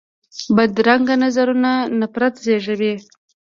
بدرنګه 0.55 1.15
نظرونه 1.23 1.71
نفرت 1.99 2.33
زېږوي 2.43 2.93